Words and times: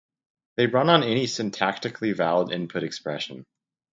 they 0.57 0.65
run 0.65 0.89
on 0.89 1.03
any 1.03 1.25
syntactically 1.25 2.15
valid 2.15 2.51
input 2.51 2.81
expression 2.81 3.45